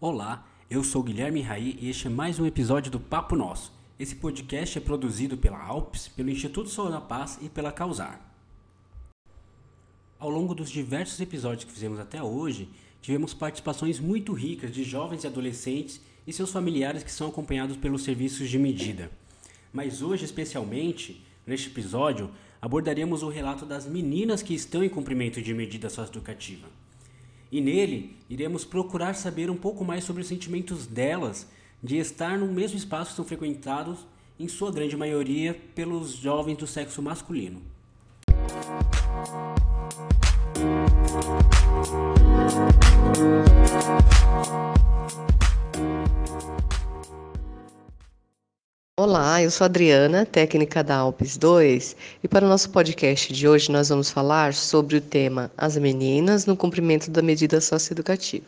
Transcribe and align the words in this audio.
Olá, 0.00 0.46
eu 0.70 0.82
sou 0.82 1.02
Guilherme 1.02 1.42
Raí 1.42 1.76
e 1.78 1.90
este 1.90 2.06
é 2.06 2.10
mais 2.10 2.38
um 2.38 2.46
episódio 2.46 2.90
do 2.90 2.98
Papo 2.98 3.36
Nosso. 3.36 3.70
Esse 3.98 4.14
podcast 4.14 4.78
é 4.78 4.80
produzido 4.80 5.36
pela 5.36 5.62
Alpes, 5.62 6.08
pelo 6.08 6.30
Instituto 6.30 6.70
Sou 6.70 6.90
da 6.90 7.02
Paz 7.02 7.38
e 7.42 7.50
pela 7.50 7.70
Causar. 7.70 8.34
Ao 10.18 10.30
longo 10.30 10.54
dos 10.54 10.70
diversos 10.70 11.20
episódios 11.20 11.64
que 11.64 11.72
fizemos 11.72 11.98
até 11.98 12.22
hoje, 12.22 12.70
tivemos 13.02 13.34
participações 13.34 14.00
muito 14.00 14.32
ricas 14.32 14.72
de 14.72 14.84
jovens 14.84 15.24
e 15.24 15.26
adolescentes 15.26 16.00
e 16.26 16.32
seus 16.32 16.50
familiares 16.50 17.02
que 17.02 17.12
são 17.12 17.28
acompanhados 17.28 17.76
pelos 17.76 18.04
serviços 18.04 18.48
de 18.48 18.58
medida. 18.58 19.10
Mas 19.76 20.00
hoje, 20.00 20.24
especialmente, 20.24 21.25
neste 21.46 21.68
episódio, 21.68 22.30
abordaremos 22.60 23.22
o 23.22 23.28
relato 23.28 23.64
das 23.64 23.86
meninas 23.86 24.42
que 24.42 24.54
estão 24.54 24.82
em 24.82 24.88
cumprimento 24.88 25.40
de 25.40 25.54
medida 25.54 25.88
socioeducativa. 25.88 26.66
E 27.52 27.60
nele, 27.60 28.16
iremos 28.28 28.64
procurar 28.64 29.14
saber 29.14 29.48
um 29.48 29.56
pouco 29.56 29.84
mais 29.84 30.02
sobre 30.02 30.22
os 30.22 30.28
sentimentos 30.28 30.86
delas 30.86 31.46
de 31.82 31.96
estar 31.96 32.36
no 32.36 32.46
mesmo 32.46 32.76
espaço 32.76 33.10
que 33.10 33.16
são 33.16 33.24
frequentados, 33.24 34.00
em 34.38 34.48
sua 34.48 34.72
grande 34.72 34.96
maioria, 34.96 35.58
pelos 35.74 36.10
jovens 36.10 36.56
do 36.56 36.66
sexo 36.66 37.00
masculino. 37.00 37.62
Olá, 49.06 49.40
eu 49.40 49.52
sou 49.52 49.64
Adriana, 49.66 50.26
técnica 50.26 50.82
da 50.82 50.96
Alpes 50.96 51.36
2, 51.36 51.94
e 52.24 52.26
para 52.26 52.44
o 52.44 52.48
nosso 52.48 52.70
podcast 52.70 53.32
de 53.32 53.46
hoje 53.46 53.70
nós 53.70 53.88
vamos 53.88 54.10
falar 54.10 54.52
sobre 54.52 54.96
o 54.96 55.00
tema 55.00 55.48
As 55.56 55.76
Meninas 55.76 56.44
no 56.44 56.56
Cumprimento 56.56 57.08
da 57.08 57.22
Medida 57.22 57.60
Socioeducativa. 57.60 58.46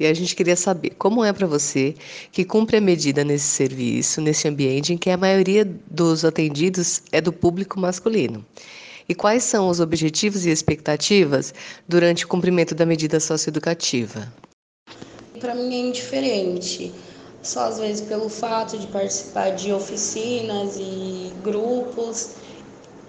E 0.00 0.04
a 0.04 0.12
gente 0.12 0.34
queria 0.34 0.56
saber 0.56 0.90
como 0.98 1.24
é 1.24 1.32
para 1.32 1.46
você 1.46 1.94
que 2.32 2.44
cumpre 2.44 2.78
a 2.78 2.80
medida 2.80 3.22
nesse 3.22 3.44
serviço, 3.44 4.20
nesse 4.20 4.48
ambiente 4.48 4.92
em 4.92 4.98
que 4.98 5.10
a 5.10 5.16
maioria 5.16 5.64
dos 5.88 6.24
atendidos 6.24 7.00
é 7.12 7.20
do 7.20 7.32
público 7.32 7.78
masculino. 7.78 8.44
E 9.08 9.14
quais 9.14 9.44
são 9.44 9.68
os 9.68 9.78
objetivos 9.78 10.44
e 10.44 10.50
expectativas 10.50 11.54
durante 11.86 12.24
o 12.24 12.28
cumprimento 12.28 12.74
da 12.74 12.84
medida 12.84 13.20
socioeducativa? 13.20 14.26
Para 15.38 15.54
mim 15.54 15.72
é 15.72 15.78
indiferente 15.78 16.92
só 17.44 17.66
às 17.66 17.78
vezes 17.78 18.00
pelo 18.06 18.28
fato 18.28 18.78
de 18.78 18.86
participar 18.86 19.50
de 19.50 19.72
oficinas 19.72 20.76
e 20.78 21.30
grupos, 21.42 22.36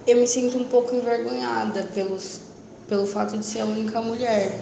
eu 0.06 0.18
me 0.18 0.28
sinto 0.28 0.58
um 0.58 0.66
pouco 0.66 0.94
envergonhada 0.94 1.84
pelos, 1.96 2.42
pelo 2.88 3.08
fato 3.08 3.38
de 3.38 3.46
ser 3.46 3.62
a 3.62 3.66
única 3.66 4.02
mulher. 4.02 4.60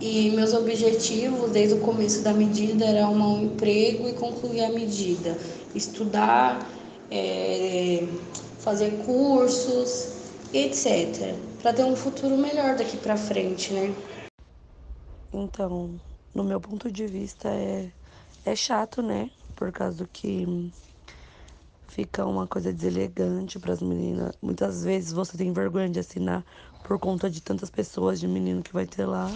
E 0.00 0.30
meus 0.30 0.54
objetivos 0.54 1.50
desde 1.50 1.74
o 1.74 1.80
começo 1.80 2.22
da 2.22 2.32
medida 2.32 2.84
era 2.84 3.04
arrumar 3.04 3.28
um 3.28 3.44
emprego 3.44 4.08
e 4.08 4.14
concluir 4.14 4.64
a 4.64 4.70
medida, 4.70 5.38
estudar, 5.74 6.66
é, 7.10 8.02
fazer 8.58 8.90
cursos, 9.04 10.08
etc, 10.52 11.34
para 11.60 11.72
ter 11.74 11.84
um 11.84 11.94
futuro 11.94 12.36
melhor 12.36 12.76
daqui 12.76 12.96
para 12.96 13.16
frente, 13.16 13.72
né? 13.72 13.94
Então, 15.32 16.00
no 16.34 16.44
meu 16.44 16.60
ponto 16.60 16.90
de 16.90 17.06
vista 17.06 17.48
é 17.48 17.90
é 18.44 18.54
chato, 18.54 19.02
né? 19.02 19.30
Por 19.54 19.72
causa 19.72 20.06
que 20.12 20.46
fica 21.88 22.26
uma 22.26 22.46
coisa 22.46 22.72
deselegante 22.72 23.58
para 23.58 23.72
as 23.72 23.80
meninas. 23.80 24.36
Muitas 24.42 24.84
vezes 24.84 25.12
você 25.12 25.36
tem 25.36 25.52
vergonha 25.52 25.88
de 25.88 26.00
assinar 26.00 26.44
por 26.82 26.98
conta 26.98 27.30
de 27.30 27.40
tantas 27.40 27.70
pessoas, 27.70 28.20
de 28.20 28.28
menino 28.28 28.62
que 28.62 28.72
vai 28.72 28.86
ter 28.86 29.06
lá. 29.06 29.30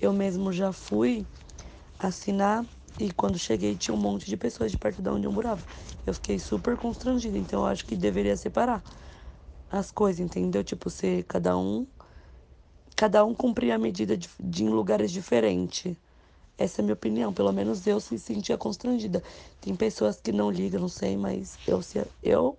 Eu 0.00 0.12
mesmo 0.12 0.52
já 0.52 0.72
fui 0.72 1.26
assinar 1.98 2.64
e 2.98 3.12
quando 3.12 3.38
cheguei 3.38 3.76
tinha 3.76 3.94
um 3.94 4.00
monte 4.00 4.26
de 4.26 4.36
pessoas 4.36 4.70
de 4.70 4.78
perto 4.78 5.02
de 5.02 5.08
onde 5.08 5.26
eu 5.26 5.32
morava. 5.32 5.62
Eu 6.06 6.14
fiquei 6.14 6.38
super 6.38 6.76
constrangida, 6.76 7.38
então 7.38 7.60
eu 7.60 7.66
acho 7.66 7.84
que 7.84 7.94
deveria 7.94 8.36
separar 8.36 8.82
as 9.70 9.90
coisas, 9.90 10.20
entendeu? 10.20 10.64
Tipo, 10.64 10.90
ser 10.90 11.24
cada 11.24 11.56
um 11.56 11.86
cada 12.96 13.24
um 13.24 13.34
cumprir 13.34 13.72
a 13.72 13.78
medida 13.78 14.16
de, 14.16 14.28
de 14.38 14.64
em 14.64 14.68
lugares 14.68 15.10
diferentes. 15.10 15.96
Essa 16.60 16.80
é 16.80 16.82
a 16.82 16.84
minha 16.84 16.94
opinião. 16.94 17.32
Pelo 17.32 17.50
menos 17.52 17.86
eu 17.86 17.98
se 17.98 18.18
sentia 18.18 18.58
constrangida. 18.58 19.22
Tem 19.62 19.74
pessoas 19.74 20.20
que 20.20 20.30
não 20.30 20.50
ligam, 20.50 20.82
não 20.82 20.88
sei, 20.88 21.16
mas 21.16 21.58
eu, 21.66 21.80
eu 22.22 22.58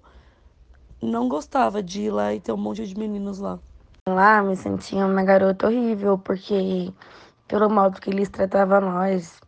não 1.00 1.30
gostava 1.30 1.84
de 1.84 2.02
ir 2.02 2.10
lá 2.10 2.34
e 2.34 2.40
ter 2.40 2.52
um 2.52 2.58
monte 2.58 2.88
de 2.88 2.98
meninos 2.98 3.38
lá. 3.38 3.60
Lá 4.10 4.42
me 4.42 4.56
sentia 4.56 5.06
uma 5.06 5.24
garota 5.24 5.68
horrível, 5.68 6.18
porque 6.18 6.92
pelo 7.48 7.70
modo 7.70 8.02
que 8.02 8.10
eles 8.10 8.28
tratavam 8.28 8.82
nós, 8.82 9.40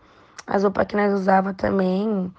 as 0.46 0.62
roupas 0.62 0.86
que 0.86 0.96
nós 0.96 1.12
usava 1.20 1.52
também, 1.56 2.32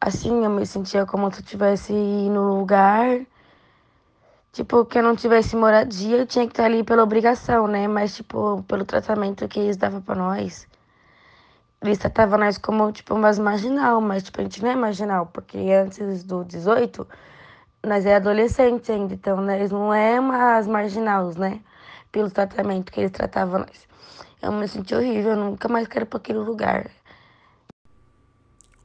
assim, 0.00 0.44
eu 0.44 0.50
me 0.50 0.66
sentia 0.66 1.06
como 1.06 1.32
se 1.32 1.38
eu 1.38 1.44
estivesse 1.44 1.92
no 1.92 2.58
lugar, 2.58 3.24
tipo, 4.52 4.84
que 4.84 4.98
eu 4.98 5.02
não 5.04 5.14
tivesse 5.14 5.54
moradia, 5.54 6.16
eu 6.16 6.26
tinha 6.26 6.44
que 6.44 6.52
estar 6.52 6.64
ali 6.64 6.82
pela 6.82 7.04
obrigação, 7.04 7.68
né? 7.68 7.86
Mas, 7.86 8.16
tipo, 8.16 8.64
pelo 8.64 8.84
tratamento 8.84 9.46
que 9.46 9.60
eles 9.60 9.76
davam 9.76 10.02
para 10.02 10.16
nós, 10.16 10.66
eles 11.82 11.98
tratavam 11.98 12.38
nós 12.38 12.58
como, 12.58 12.90
tipo, 12.92 13.14
umas 13.14 13.38
marginal, 13.38 14.00
mas, 14.00 14.22
tipo, 14.22 14.40
a 14.40 14.44
gente 14.44 14.62
não 14.62 14.70
é 14.70 14.76
marginal, 14.76 15.26
porque 15.26 15.58
antes 15.58 16.24
do 16.24 16.44
18, 16.44 17.06
nós 17.84 18.06
é 18.06 18.16
adolescente 18.16 18.90
ainda, 18.90 19.14
então 19.14 19.40
nós 19.40 19.70
não 19.70 19.92
é 19.92 20.18
umas 20.18 20.66
marginais, 20.66 21.36
né? 21.36 21.60
Pelo 22.10 22.30
tratamento 22.30 22.90
que 22.90 23.00
eles 23.00 23.12
tratavam 23.12 23.60
nós. 23.60 23.86
Eu 24.42 24.52
me 24.52 24.66
senti 24.68 24.94
horrível, 24.94 25.32
eu 25.32 25.36
nunca 25.36 25.68
mais 25.68 25.86
quero 25.86 26.04
ir 26.04 26.08
para 26.08 26.18
aquele 26.18 26.38
lugar. 26.38 26.90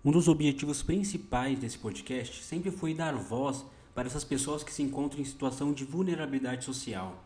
Um 0.04 0.12
dos 0.12 0.28
objetivos 0.28 0.82
principais 0.82 1.60
desse 1.60 1.78
podcast 1.78 2.44
sempre 2.44 2.72
foi 2.72 2.94
dar 2.94 3.14
voz 3.16 3.64
para 3.94 4.08
essas 4.08 4.24
pessoas 4.24 4.64
que 4.64 4.74
se 4.74 4.82
encontram 4.82 5.22
em 5.22 5.26
situação 5.26 5.72
de 5.72 5.86
vulnerabilidade 5.86 6.66
social. 6.66 7.24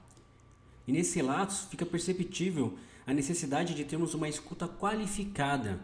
E 0.87 0.91
nesses 0.91 1.13
relatos 1.13 1.65
fica 1.69 1.85
perceptível 1.85 2.77
a 3.05 3.13
necessidade 3.13 3.75
de 3.75 3.83
termos 3.83 4.13
uma 4.13 4.27
escuta 4.27 4.67
qualificada, 4.67 5.79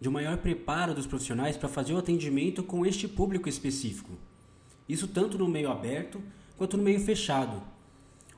de 0.00 0.08
um 0.08 0.12
maior 0.12 0.36
preparo 0.36 0.94
dos 0.94 1.06
profissionais 1.06 1.56
para 1.56 1.68
fazer 1.68 1.94
o 1.94 1.98
atendimento 1.98 2.62
com 2.62 2.84
este 2.84 3.08
público 3.08 3.48
específico. 3.48 4.12
Isso 4.88 5.08
tanto 5.08 5.38
no 5.38 5.48
meio 5.48 5.70
aberto 5.70 6.20
quanto 6.56 6.76
no 6.76 6.82
meio 6.82 7.00
fechado. 7.00 7.62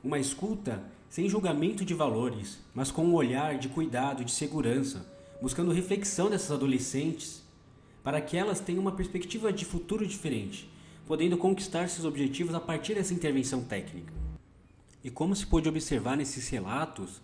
Uma 0.03 0.19
escuta 0.19 0.83
sem 1.09 1.27
julgamento 1.27 1.83
de 1.83 1.93
valores, 1.93 2.59
mas 2.73 2.91
com 2.91 3.03
um 3.03 3.13
olhar 3.13 3.57
de 3.57 3.67
cuidado 3.67 4.23
de 4.23 4.31
segurança, 4.31 5.05
buscando 5.41 5.71
reflexão 5.71 6.29
dessas 6.29 6.51
adolescentes 6.51 7.43
para 8.03 8.21
que 8.21 8.37
elas 8.37 8.59
tenham 8.61 8.81
uma 8.81 8.93
perspectiva 8.93 9.51
de 9.51 9.65
futuro 9.65 10.07
diferente, 10.07 10.69
podendo 11.05 11.37
conquistar 11.37 11.89
seus 11.89 12.05
objetivos 12.05 12.55
a 12.55 12.59
partir 12.59 12.95
dessa 12.95 13.13
intervenção 13.13 13.61
técnica. 13.63 14.13
E 15.03 15.09
como 15.09 15.35
se 15.35 15.45
pôde 15.45 15.67
observar 15.67 16.15
nesses 16.15 16.47
relatos, 16.49 17.21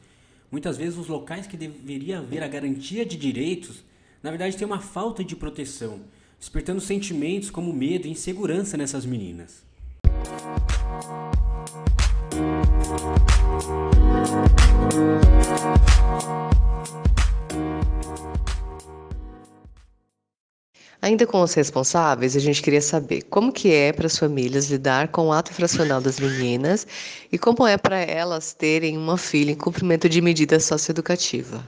Muitas 0.52 0.78
vezes 0.78 0.98
os 0.98 1.08
locais 1.08 1.48
que 1.48 1.58
deveria 1.58 2.20
haver 2.20 2.44
a 2.44 2.48
garantia 2.48 3.06
de 3.06 3.18
direitos, 3.18 3.84
na 4.22 4.30
verdade 4.30 4.58
tem 4.58 4.66
uma 4.66 4.80
falta 4.80 5.24
de 5.24 5.36
proteção, 5.36 6.02
despertando 6.40 6.82
sentimentos 6.82 7.50
como 7.50 7.74
medo 7.74 8.08
e 8.08 8.12
insegurança 8.12 8.78
nessas 8.78 9.06
meninas. 9.06 9.64
Ainda 21.06 21.28
com 21.28 21.40
os 21.40 21.54
responsáveis, 21.54 22.36
a 22.36 22.40
gente 22.40 22.64
queria 22.64 22.82
saber 22.82 23.22
como 23.26 23.54
que 23.54 23.72
é 23.72 23.94
para 23.94 24.08
as 24.08 24.18
famílias 24.18 24.72
lidar 24.72 25.10
com 25.10 25.28
o 25.28 25.32
ato 25.32 25.52
infracional 25.52 26.02
das 26.02 26.20
meninas 26.20 26.88
e 27.32 27.38
como 27.38 27.68
é 27.68 27.78
para 27.78 28.00
elas 28.00 28.54
terem 28.54 28.98
uma 28.98 29.16
filha 29.16 29.52
em 29.52 29.56
cumprimento 29.56 30.10
de 30.10 30.20
medida 30.20 30.60
socioeducativa. 30.60 31.64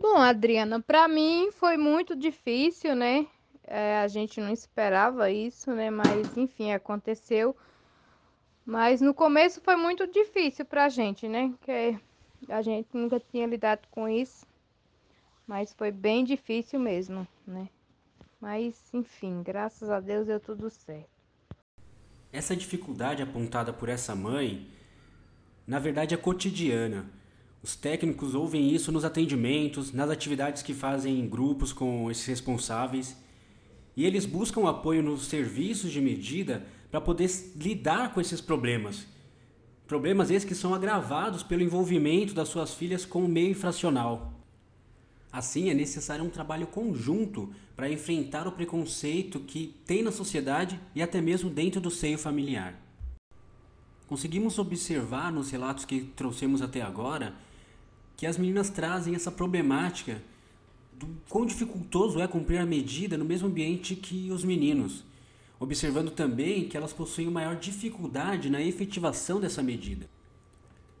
Bom, 0.00 0.16
Adriana, 0.16 0.80
para 0.80 1.06
mim 1.06 1.50
foi 1.52 1.76
muito 1.76 2.16
difícil, 2.16 2.96
né? 2.96 3.26
É, 3.66 3.98
a 3.98 4.08
gente 4.08 4.40
não 4.40 4.50
esperava 4.50 5.30
isso, 5.30 5.70
né? 5.72 5.90
Mas 5.90 6.38
enfim, 6.38 6.72
aconteceu. 6.72 7.54
Mas 8.64 9.02
no 9.02 9.12
começo 9.12 9.60
foi 9.60 9.76
muito 9.76 10.06
difícil 10.06 10.64
para 10.64 10.86
a 10.86 10.88
gente, 10.88 11.28
né? 11.28 11.52
Que 11.60 11.98
a 12.48 12.62
gente 12.62 12.88
nunca 12.94 13.20
tinha 13.20 13.46
lidado 13.46 13.86
com 13.90 14.08
isso. 14.08 14.46
Mas 15.48 15.72
foi 15.72 15.90
bem 15.90 16.26
difícil 16.26 16.78
mesmo, 16.78 17.26
né? 17.46 17.70
Mas, 18.38 18.76
enfim, 18.92 19.42
graças 19.42 19.88
a 19.88 19.98
Deus 19.98 20.26
deu 20.26 20.38
tudo 20.38 20.68
certo. 20.68 21.08
Essa 22.30 22.54
dificuldade 22.54 23.22
apontada 23.22 23.72
por 23.72 23.88
essa 23.88 24.14
mãe, 24.14 24.68
na 25.66 25.78
verdade, 25.78 26.14
é 26.14 26.18
cotidiana. 26.18 27.06
Os 27.62 27.74
técnicos 27.74 28.34
ouvem 28.34 28.70
isso 28.74 28.92
nos 28.92 29.06
atendimentos, 29.06 29.90
nas 29.90 30.10
atividades 30.10 30.62
que 30.62 30.74
fazem 30.74 31.18
em 31.18 31.26
grupos 31.26 31.72
com 31.72 32.10
esses 32.10 32.26
responsáveis. 32.26 33.16
E 33.96 34.04
eles 34.04 34.26
buscam 34.26 34.68
apoio 34.68 35.02
nos 35.02 35.28
serviços 35.28 35.90
de 35.90 36.00
medida 36.02 36.66
para 36.90 37.00
poder 37.00 37.28
lidar 37.56 38.12
com 38.12 38.20
esses 38.20 38.42
problemas. 38.42 39.06
Problemas 39.86 40.30
esses 40.30 40.46
que 40.46 40.54
são 40.54 40.74
agravados 40.74 41.42
pelo 41.42 41.62
envolvimento 41.62 42.34
das 42.34 42.50
suas 42.50 42.74
filhas 42.74 43.06
com 43.06 43.24
o 43.24 43.28
meio 43.28 43.52
infracional. 43.52 44.37
Assim, 45.38 45.70
é 45.70 45.74
necessário 45.74 46.24
um 46.24 46.28
trabalho 46.28 46.66
conjunto 46.66 47.54
para 47.76 47.88
enfrentar 47.88 48.48
o 48.48 48.50
preconceito 48.50 49.38
que 49.38 49.72
tem 49.86 50.02
na 50.02 50.10
sociedade 50.10 50.80
e 50.96 51.00
até 51.00 51.20
mesmo 51.20 51.48
dentro 51.48 51.80
do 51.80 51.92
seio 51.92 52.18
familiar. 52.18 52.74
Conseguimos 54.08 54.58
observar 54.58 55.32
nos 55.32 55.52
relatos 55.52 55.84
que 55.84 56.00
trouxemos 56.16 56.60
até 56.60 56.82
agora 56.82 57.36
que 58.16 58.26
as 58.26 58.36
meninas 58.36 58.68
trazem 58.68 59.14
essa 59.14 59.30
problemática 59.30 60.20
do 60.98 61.06
quão 61.28 61.46
dificultoso 61.46 62.20
é 62.20 62.26
cumprir 62.26 62.58
a 62.58 62.66
medida 62.66 63.16
no 63.16 63.24
mesmo 63.24 63.46
ambiente 63.46 63.94
que 63.94 64.32
os 64.32 64.42
meninos, 64.42 65.04
observando 65.60 66.10
também 66.10 66.68
que 66.68 66.76
elas 66.76 66.92
possuem 66.92 67.30
maior 67.30 67.54
dificuldade 67.54 68.50
na 68.50 68.60
efetivação 68.60 69.38
dessa 69.38 69.62
medida. 69.62 70.10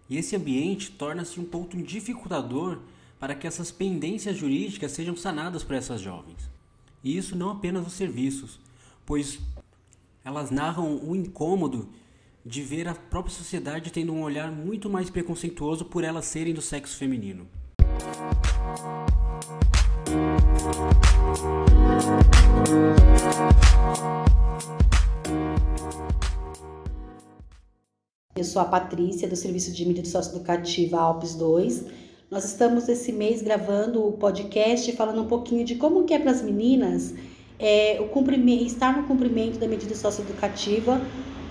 E 0.08 0.16
esse 0.16 0.36
ambiente 0.36 0.92
torna-se 0.92 1.40
um 1.40 1.44
ponto 1.44 1.76
dificultador 1.76 2.78
para 3.18 3.34
que 3.34 3.46
essas 3.46 3.70
pendências 3.70 4.36
jurídicas 4.36 4.92
sejam 4.92 5.16
sanadas 5.16 5.64
para 5.64 5.76
essas 5.76 6.00
jovens. 6.00 6.48
E 7.02 7.16
isso 7.16 7.36
não 7.36 7.50
apenas 7.50 7.86
os 7.86 7.92
serviços, 7.92 8.60
pois 9.04 9.38
elas 10.24 10.50
narram 10.50 10.96
o 10.96 11.16
incômodo 11.16 11.88
de 12.44 12.62
ver 12.62 12.88
a 12.88 12.94
própria 12.94 13.34
sociedade 13.34 13.92
tendo 13.92 14.12
um 14.12 14.22
olhar 14.22 14.50
muito 14.50 14.88
mais 14.88 15.10
preconceituoso 15.10 15.84
por 15.84 16.04
elas 16.04 16.24
serem 16.26 16.54
do 16.54 16.62
sexo 16.62 16.96
feminino. 16.96 17.46
Eu 28.36 28.44
sou 28.44 28.62
a 28.62 28.64
Patrícia, 28.64 29.28
do 29.28 29.34
Serviço 29.34 29.72
de 29.72 29.84
Mídia 29.84 30.04
Socioeducativa 30.04 30.96
Alpes 30.96 31.34
2. 31.34 32.07
Nós 32.30 32.44
estamos 32.44 32.86
esse 32.90 33.10
mês 33.10 33.40
gravando 33.40 34.06
o 34.06 34.12
podcast 34.12 34.92
falando 34.92 35.22
um 35.22 35.26
pouquinho 35.26 35.64
de 35.64 35.76
como 35.76 36.04
que 36.04 36.12
é 36.12 36.18
para 36.18 36.30
as 36.30 36.42
meninas 36.42 37.14
é, 37.58 37.98
estar 38.66 38.94
no 38.94 39.08
cumprimento 39.08 39.58
da 39.58 39.66
medida 39.66 39.94
socioeducativa, 39.94 41.00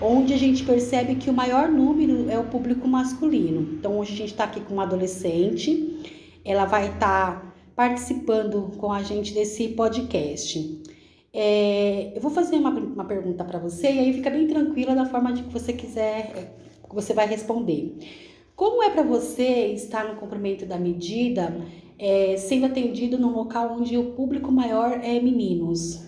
onde 0.00 0.32
a 0.32 0.36
gente 0.36 0.62
percebe 0.62 1.16
que 1.16 1.28
o 1.28 1.32
maior 1.32 1.68
número 1.68 2.30
é 2.30 2.38
o 2.38 2.44
público 2.44 2.86
masculino. 2.86 3.72
Então, 3.72 3.98
hoje 3.98 4.12
a 4.12 4.16
gente 4.16 4.30
está 4.30 4.44
aqui 4.44 4.60
com 4.60 4.74
uma 4.74 4.84
adolescente, 4.84 5.98
ela 6.44 6.64
vai 6.64 6.90
estar 6.90 7.40
tá 7.40 7.54
participando 7.74 8.70
com 8.78 8.92
a 8.92 9.02
gente 9.02 9.34
desse 9.34 9.66
podcast. 9.70 10.80
É, 11.34 12.12
eu 12.14 12.20
vou 12.20 12.30
fazer 12.30 12.54
uma, 12.54 12.70
uma 12.70 13.04
pergunta 13.04 13.44
para 13.44 13.58
você 13.58 13.90
e 13.90 13.98
aí 13.98 14.12
fica 14.12 14.30
bem 14.30 14.46
tranquila 14.46 14.94
da 14.94 15.06
forma 15.06 15.32
de 15.32 15.42
que 15.42 15.52
você 15.52 15.72
quiser, 15.72 16.54
que 16.88 16.94
você 16.94 17.12
vai 17.12 17.26
responder. 17.26 17.96
Como 18.58 18.82
é 18.82 18.90
para 18.90 19.04
você 19.04 19.68
estar 19.68 20.08
no 20.08 20.16
cumprimento 20.16 20.66
da 20.66 20.76
medida 20.76 21.54
é, 21.96 22.36
sendo 22.36 22.66
atendido 22.66 23.16
num 23.16 23.32
local 23.32 23.76
onde 23.78 23.96
o 23.96 24.14
público 24.14 24.50
maior 24.50 24.98
é 25.00 25.20
meninos? 25.20 26.02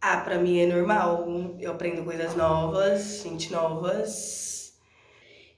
Ah, 0.00 0.18
para 0.18 0.38
mim 0.38 0.60
é 0.60 0.66
normal. 0.68 1.56
Eu 1.58 1.72
aprendo 1.72 2.04
coisas 2.04 2.36
novas, 2.36 3.24
gente 3.24 3.50
novas. 3.50 4.74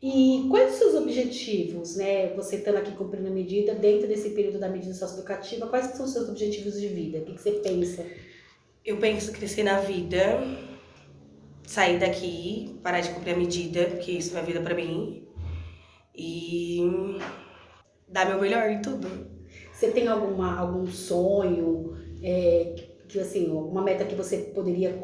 E 0.03 0.47
quais 0.49 0.73
os 0.73 0.79
seus 0.79 0.95
objetivos, 0.95 1.97
né? 1.97 2.33
Você 2.35 2.57
estando 2.57 2.79
aqui 2.79 2.93
cumprindo 2.93 3.29
a 3.29 3.31
medida, 3.31 3.75
dentro 3.75 4.09
desse 4.09 4.31
período 4.31 4.59
da 4.59 4.71
medida 4.71 4.95
socioeducativa, 4.95 5.67
quais 5.67 5.89
são 5.89 6.07
os 6.07 6.15
seus 6.15 6.31
objetivos 6.31 6.81
de 6.81 6.89
vida? 6.89 7.19
O 7.19 7.25
que, 7.27 7.35
que 7.35 7.43
você 7.43 7.51
pensa? 7.51 8.07
Eu 8.83 8.97
penso 8.97 9.33
crescer 9.33 9.65
na 9.65 9.81
vida, 9.81 10.43
sair 11.67 11.99
daqui, 11.99 12.79
parar 12.83 13.01
de 13.01 13.11
cumprir 13.11 13.35
a 13.35 13.39
medida, 13.39 13.87
porque 13.87 14.13
isso 14.13 14.37
é 14.37 14.41
a 14.41 14.43
vida 14.43 14.61
para 14.61 14.75
mim. 14.75 15.27
E 16.17 16.81
dar 18.09 18.27
meu 18.27 18.41
melhor 18.41 18.71
em 18.71 18.81
tudo. 18.81 19.09
Você 19.73 19.91
tem 19.91 20.07
alguma, 20.07 20.59
algum 20.59 20.87
sonho, 20.87 21.97
é, 22.23 22.75
que 23.09 23.19
assim, 23.19 23.51
alguma 23.51 23.83
meta 23.83 24.05
que 24.05 24.15
você 24.15 24.39
poderia 24.39 24.99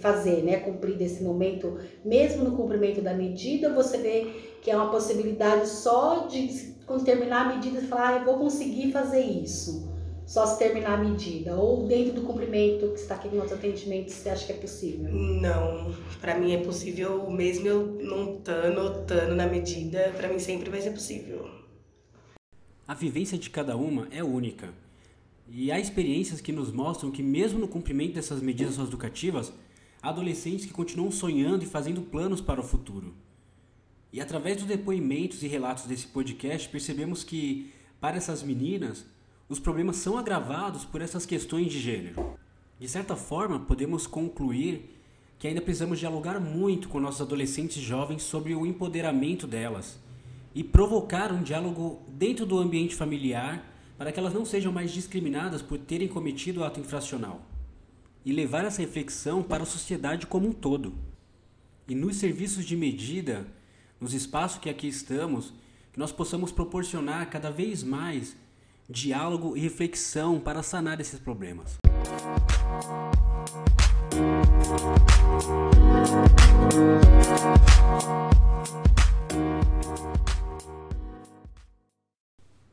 fazer, 0.00 0.42
né, 0.42 0.58
cumprir 0.58 0.96
desse 0.96 1.22
momento, 1.22 1.78
mesmo 2.04 2.44
no 2.44 2.56
cumprimento 2.56 3.00
da 3.00 3.12
medida, 3.14 3.72
você 3.72 3.98
vê 3.98 4.26
que 4.62 4.70
é 4.70 4.76
uma 4.76 4.90
possibilidade 4.90 5.68
só 5.68 6.26
de 6.26 6.74
quando 6.86 7.04
terminar 7.04 7.46
a 7.46 7.54
medida 7.54 7.80
falar, 7.82 8.08
ah, 8.08 8.18
eu 8.18 8.24
vou 8.24 8.38
conseguir 8.38 8.92
fazer 8.92 9.20
isso, 9.20 9.93
só 10.26 10.46
se 10.46 10.58
terminar 10.58 10.98
a 10.98 11.04
medida, 11.04 11.54
ou 11.54 11.86
dentro 11.86 12.14
do 12.14 12.22
cumprimento 12.22 12.88
que 12.88 13.00
está 13.00 13.16
aqui 13.16 13.28
no 13.28 13.36
nosso 13.36 13.54
atendimento, 13.54 14.10
você 14.10 14.30
acha 14.30 14.46
que 14.46 14.52
é 14.52 14.56
possível? 14.56 15.12
Não, 15.12 15.94
para 16.20 16.38
mim 16.38 16.52
é 16.52 16.58
possível, 16.58 17.30
mesmo 17.30 17.66
eu 17.66 17.86
não 18.02 18.36
estando, 18.36 19.00
estando 19.00 19.34
na 19.34 19.46
medida, 19.46 20.12
para 20.16 20.28
mim 20.28 20.38
sempre 20.38 20.70
vai 20.70 20.80
ser 20.80 20.92
possível. 20.92 21.48
A 22.86 22.94
vivência 22.94 23.38
de 23.38 23.50
cada 23.50 23.76
uma 23.76 24.08
é 24.10 24.22
única. 24.22 24.72
E 25.48 25.70
há 25.70 25.78
experiências 25.78 26.40
que 26.40 26.52
nos 26.52 26.72
mostram 26.72 27.10
que, 27.10 27.22
mesmo 27.22 27.58
no 27.58 27.68
cumprimento 27.68 28.14
dessas 28.14 28.40
medidas 28.40 28.78
educativas, 28.78 29.52
há 30.02 30.08
adolescentes 30.08 30.66
que 30.66 30.72
continuam 30.72 31.10
sonhando 31.10 31.64
e 31.64 31.66
fazendo 31.66 32.02
planos 32.02 32.40
para 32.40 32.60
o 32.60 32.64
futuro. 32.64 33.14
E 34.12 34.20
através 34.20 34.56
dos 34.56 34.66
depoimentos 34.66 35.42
e 35.42 35.48
relatos 35.48 35.84
desse 35.84 36.06
podcast, 36.06 36.68
percebemos 36.68 37.24
que, 37.24 37.72
para 38.00 38.16
essas 38.16 38.42
meninas, 38.42 39.04
os 39.48 39.58
problemas 39.58 39.96
são 39.96 40.16
agravados 40.16 40.84
por 40.84 41.02
essas 41.02 41.26
questões 41.26 41.70
de 41.70 41.78
gênero. 41.78 42.36
De 42.78 42.88
certa 42.88 43.14
forma, 43.14 43.60
podemos 43.60 44.06
concluir 44.06 44.90
que 45.38 45.46
ainda 45.46 45.60
precisamos 45.60 45.98
dialogar 45.98 46.40
muito 46.40 46.88
com 46.88 46.98
nossos 46.98 47.20
adolescentes 47.20 47.82
jovens 47.82 48.22
sobre 48.22 48.54
o 48.54 48.64
empoderamento 48.64 49.46
delas 49.46 49.98
e 50.54 50.64
provocar 50.64 51.32
um 51.32 51.42
diálogo 51.42 52.02
dentro 52.08 52.46
do 52.46 52.58
ambiente 52.58 52.94
familiar 52.94 53.70
para 53.98 54.10
que 54.10 54.18
elas 54.18 54.34
não 54.34 54.44
sejam 54.44 54.72
mais 54.72 54.90
discriminadas 54.90 55.60
por 55.62 55.78
terem 55.78 56.08
cometido 56.08 56.60
o 56.60 56.64
ato 56.64 56.80
infracional 56.80 57.44
e 58.24 58.32
levar 58.32 58.64
essa 58.64 58.80
reflexão 58.80 59.42
para 59.42 59.64
a 59.64 59.66
sociedade 59.66 60.26
como 60.26 60.48
um 60.48 60.52
todo. 60.52 60.94
E 61.86 61.94
nos 61.94 62.16
serviços 62.16 62.64
de 62.64 62.76
medida, 62.76 63.46
nos 64.00 64.14
espaços 64.14 64.58
que 64.58 64.70
aqui 64.70 64.88
estamos, 64.88 65.52
que 65.92 65.98
nós 65.98 66.10
possamos 66.10 66.50
proporcionar 66.50 67.28
cada 67.28 67.50
vez 67.50 67.82
mais 67.82 68.34
diálogo 68.88 69.56
e 69.56 69.60
reflexão 69.60 70.38
para 70.38 70.62
sanar 70.62 71.00
esses 71.00 71.18
problemas. 71.18 71.78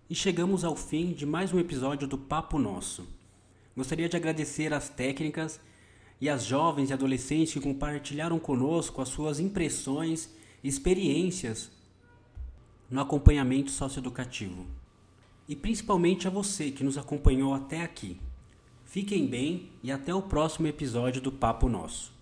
E 0.09 0.15
chegamos 0.15 0.65
ao 0.65 0.75
fim 0.75 1.13
de 1.13 1.25
mais 1.25 1.53
um 1.53 1.59
episódio 1.59 2.05
do 2.05 2.17
Papo 2.17 2.59
Nosso. 2.59 3.07
Gostaria 3.75 4.09
de 4.09 4.17
agradecer 4.17 4.74
às 4.74 4.89
técnicas 4.89 5.62
e 6.19 6.29
às 6.29 6.43
jovens 6.43 6.89
e 6.89 6.93
adolescentes 6.93 7.53
que 7.53 7.62
compartilharam 7.62 8.38
conosco 8.38 9.01
as 9.01 9.07
suas 9.07 9.39
impressões 9.39 10.29
e 10.62 10.67
experiências 10.67 11.71
no 12.89 13.00
acompanhamento 13.00 13.71
socioeducativo 13.71 14.65
e 15.51 15.55
principalmente 15.55 16.29
a 16.29 16.31
você 16.31 16.72
que 16.72 16.81
nos 16.81 16.98
acompanhou 16.98 17.53
até 17.53 17.81
aqui. 17.81 18.15
Fiquem 18.86 19.27
bem 19.27 19.70
e 19.84 19.91
até 19.91 20.15
o 20.15 20.22
próximo 20.22 20.65
episódio 20.65 21.22
do 21.22 21.29
Papo 21.29 21.67
Nosso. 21.67 22.13